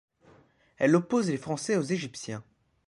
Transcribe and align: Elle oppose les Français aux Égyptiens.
Elle 0.79 0.95
oppose 0.95 1.29
les 1.29 1.37
Français 1.37 1.75
aux 1.77 1.83
Égyptiens. 1.83 2.43